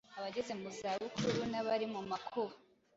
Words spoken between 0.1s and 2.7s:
abageze mu zabukuru n’abari mu makuba,